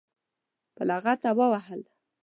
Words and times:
په 0.75 0.81
لغته 0.89 1.29
وهل. 1.37 1.81